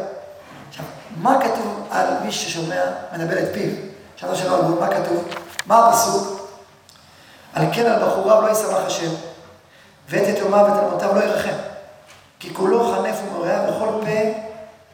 [0.69, 0.85] עכשיו,
[1.17, 2.81] מה כתוב על מי ששומע,
[3.13, 3.69] מנבל את פיו?
[4.15, 5.27] שאלנו שלא על מה כתוב?
[5.65, 6.49] מה הפסוק?
[7.53, 9.11] על כן על בחוריו לא ישמח השם,
[10.09, 11.68] ואת יתומיו ואת אלמותיו לא ירחם.
[12.39, 14.39] כי כולו חנף ומורע וכל פה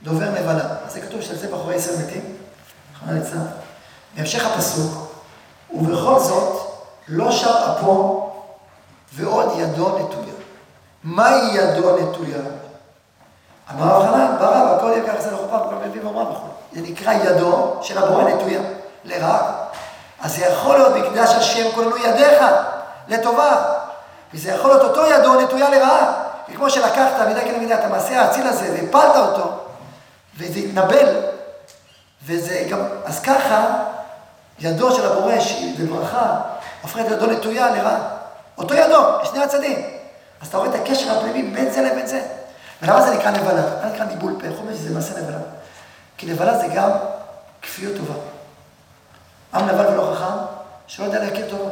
[0.04, 0.66] דובר נבלה.
[0.86, 2.38] אז זה כתוב שעל זה בחורי ישראל מתים,
[3.00, 3.46] חנה ליצלן.
[4.16, 5.16] בהמשך הפסוק,
[5.74, 6.72] ובכל זאת
[7.08, 8.30] לא שר אפו
[9.14, 10.34] ועוד ידו נטויה.
[11.04, 12.38] מהי ידו נטויה?
[13.72, 16.48] אמר רב חנן, ברב, הכל ככה, זה לא חופה, וכל מביא ואומרה וכו'.
[16.74, 18.62] זה נקרא ידו של הבורא נטויה,
[19.04, 19.54] לרעה.
[20.22, 22.44] אז זה יכול להיות מקדש השם כולנו ידיך,
[23.08, 23.64] לטובה.
[24.34, 26.25] וזה יכול להיות אותו ידו נטויה לרעה.
[26.46, 29.52] כי כמו שלקחת מידה כנגד מידה את המעשה האציל הזה והפלת אותו,
[30.38, 31.16] וזה התנבל,
[32.26, 33.84] וזה גם, אז ככה,
[34.60, 36.42] ידו של הבורא שהיא בברכה,
[36.82, 38.00] הופכת ידו נטויה לרעה.
[38.58, 39.80] אותו ידו, לשני הצדדים.
[40.42, 42.22] אז אתה רואה את הקשר הפנימי בין זה לבין זה.
[42.82, 43.54] ולמה זה נקרא נבלה?
[43.54, 44.48] למה נקרא ניבול פה?
[44.58, 45.38] אומרים שזה מעשה נבלה?
[46.18, 46.90] כי נבלה זה גם
[47.62, 48.14] כפיות טובה.
[49.54, 50.46] עם נבל ולא חכם,
[50.88, 51.70] שלא יודע להכיר טובה.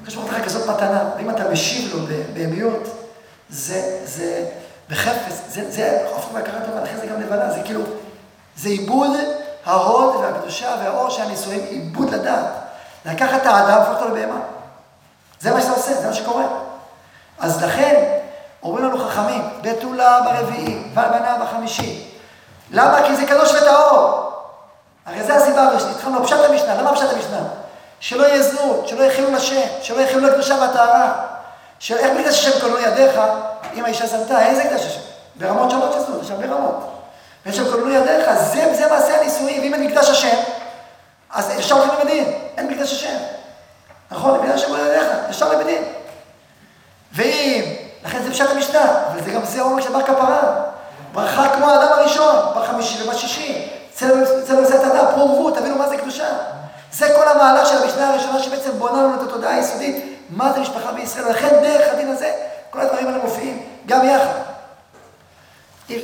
[0.00, 2.99] הקדוש ברוך הוא כזאת מתנה, ואם אתה משיב לו בהמיות,
[3.50, 4.46] זה, זה,
[4.90, 7.82] בחפץ, זה, זה, לא מהכרת טובה, לכן זה גם נבלה, זה כאילו,
[8.56, 9.10] זה עיבוד
[9.66, 12.46] ההוד והקדושה והאור של הנישואים, עיבוד לדעת.
[13.04, 14.40] לקחת את האדם והפוך אותו לבהמה.
[15.40, 16.44] זה מה שאתה עושה, זה מה שקורה.
[17.38, 18.18] אז לכן,
[18.62, 22.10] אומרים לנו חכמים, בתולה ברביעי, והלבנה בחמישי.
[22.70, 23.06] למה?
[23.06, 24.32] כי זה קדוש וטהור.
[25.06, 25.88] הרי זה הסיבה הראשית.
[25.96, 27.38] התחלנו פשט המשנה, למה פשט המשנה?
[28.00, 31.29] שלא יהיה זנות, שלא יחילו לשם, שלא יחילו לקדושה והטהרה.
[31.90, 33.20] איך מקדש השם כללו ידיך,
[33.74, 35.00] אם האישה זנתה, איזה קדש השם?
[35.36, 36.90] ברמות שונות של זנות, יש הרבה רמות.
[37.44, 40.36] ואין שם כללו ידיך, זה, זה מעשה הנישואים, ואם אין מקדש השם,
[41.30, 43.16] אז ישר הולכים לבדין, אין מקדש השם.
[44.10, 45.82] נכון, מקדש השם הוא ידיך, ישר לבדין.
[47.12, 47.64] ואם,
[48.04, 50.40] לכן זה פשט המשנה, אבל זה גם זה עומק של בר כפרה.
[51.12, 53.68] ברכה כמו האדם הראשון, בחמישי ובשישי.
[53.94, 54.22] צלם
[54.68, 56.28] את האדם, פרו ורבו, תבינו מה זה קדושה.
[56.92, 60.92] זה כל המהלך של המשנה הראשונה שבעצם בונה לנו את התודעה היסודית, מה זה משפחה
[60.92, 61.26] בישראל.
[61.26, 62.32] ולכן דרך הדין הזה,
[62.70, 64.40] כל הדברים האלה מופיעים גם יחד.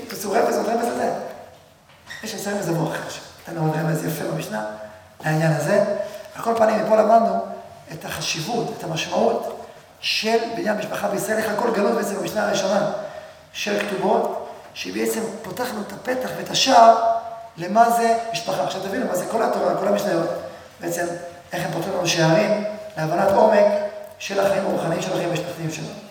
[0.09, 1.13] תעשו רמז, עוד רמז לזה.
[2.25, 3.03] יש עושה רמז עבור אחר
[3.49, 4.65] נתנו עוד רמז יפה במשנה
[5.25, 5.85] לעניין הזה.
[6.37, 7.39] על כל פנים, מפה למדנו
[7.93, 9.67] את החשיבות, את המשמעות
[10.01, 12.93] של בניין משפחה בישראל, איך הכל גלוי בעצם במשנה הראשונה
[13.53, 16.97] של כתובות, שהיא בעצם פותחת לנו את הפתח ואת השער
[17.57, 18.65] למה זה משפחה.
[18.65, 20.31] עכשיו תבינו מה זה כל התורה, כל המשניות,
[20.81, 21.07] בעצם
[21.53, 22.65] איך הם פותחים לנו שערים
[22.97, 23.86] להבנת עומק
[24.19, 26.06] של החיים הרוחניים של החיים המשפחתיים שלנו.